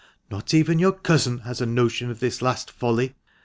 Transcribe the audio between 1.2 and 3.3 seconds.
has a notion of this last folly.